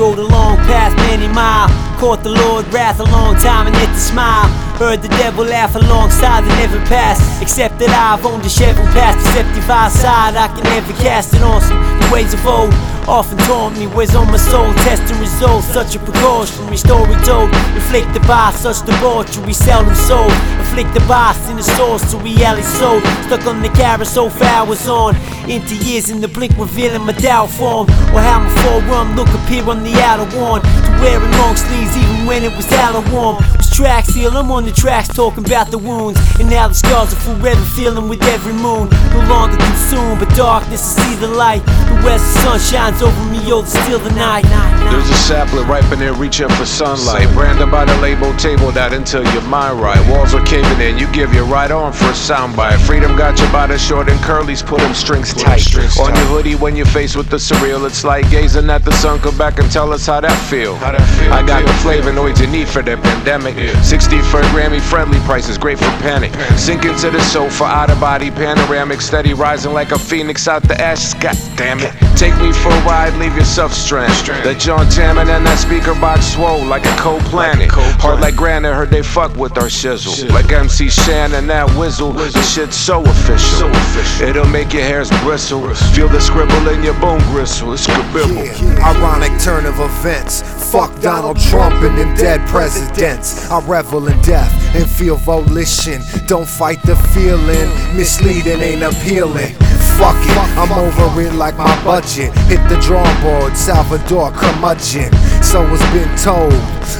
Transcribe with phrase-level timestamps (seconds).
[0.00, 1.68] rode along past many mile.
[2.00, 4.48] Caught the Lord wrath a long time and hit the smile.
[4.80, 7.20] Heard the devil laugh alongside the never pass.
[7.42, 10.40] Except that I've owned a Chevron past deceptive eyesight.
[10.40, 12.72] I can never cast it on some the ways of old.
[13.10, 14.72] Often taught me where's on my soul.
[14.86, 17.52] Testing results, such a precautionary story told.
[17.74, 20.30] Inflicted by such debauchery, seldom sold.
[20.62, 23.02] Afflicted by sin the source to reality sold.
[23.26, 25.16] Stuck on the carousel for hours on.
[25.50, 27.90] Into years in the blink, revealing my doubt form.
[28.14, 30.62] Or how my forerun look appear on the outer one.
[30.62, 33.42] To wearing long sleeves even when it was hella warm.
[33.56, 36.20] Was track I'm on the tracks talking about the wounds.
[36.38, 38.88] And now the scars are forever feeling with every moon.
[39.10, 41.66] No longer consumed, but darkness to see the light.
[41.90, 44.44] The west sun shines over me, yo, still the night.
[44.90, 47.32] There's a sapling ripening, reaching for sunlight.
[47.34, 50.00] Branded by the label table that until your mind right.
[50.10, 52.78] Walls are caving in, you give your right arm for a soundbite.
[52.86, 55.64] Freedom got you by the short and curlies, put them strings tight.
[55.98, 59.18] On your hoodie when you're faced with the surreal, it's like gazing at the sun.
[59.20, 60.74] Come back and tell us how that feel.
[60.76, 63.56] I got the flavonoids you need for the pandemic.
[63.84, 66.32] 60 for Grammy friendly prices, great for panic.
[66.58, 70.80] Sink into the sofa, out of body, panoramic, steady rising like a phoenix out the
[70.80, 71.14] ashes.
[71.14, 72.09] God damn it.
[72.20, 74.44] Take me for a ride, leave yourself stranded.
[74.44, 77.70] That John jamming and that speaker box swole like a cold planet.
[77.72, 80.28] Hard like granite, heard they fuck with our shizzle.
[80.28, 82.12] Like MC Shan and that whizzle.
[82.12, 83.72] This shit's so official.
[84.20, 85.62] It'll make your hairs bristle.
[85.96, 87.72] Feel the scribble in your bone gristle.
[87.72, 88.36] It's scribble.
[88.84, 90.42] Ironic turn of events.
[90.70, 93.50] Fuck Donald Trump and them dead presidents.
[93.50, 96.02] I revel in death and feel volition.
[96.26, 97.96] Don't fight the feeling.
[97.96, 99.56] Misleading ain't appealing.
[100.00, 100.29] Fuck it,
[100.70, 102.32] I'm over it like my budget.
[102.46, 105.10] Hit the drawing board, Salvador curmudgeon.
[105.42, 106.54] So it's been told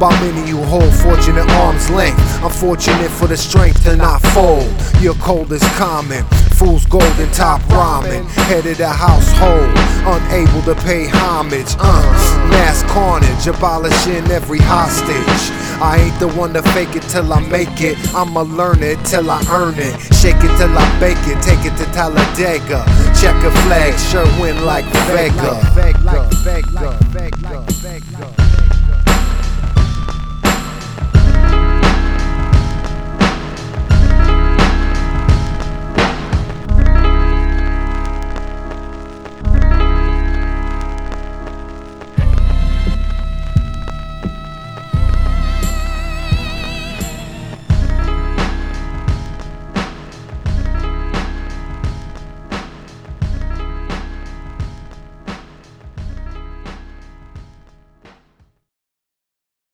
[0.00, 2.18] by many you hold fortune at arm's length.
[2.42, 4.66] I'm fortunate for the strength to not fold.
[5.00, 6.24] Your cold is common.
[6.58, 8.26] Fool's golden top ramen.
[8.50, 9.70] Head of the household,
[10.10, 11.76] unable to pay homage.
[11.78, 12.02] Uh,
[12.50, 15.54] mass carnage, abolishing every hostage.
[15.82, 17.98] I ain't the one to fake it till I make it.
[18.14, 19.98] I'ma learn it till I earn it.
[20.14, 21.42] Shake it till I bake it.
[21.42, 22.84] Take it to Talladega.
[23.20, 25.58] Check a flag, sure win like Vega.